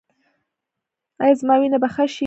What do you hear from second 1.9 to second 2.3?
ښه شي؟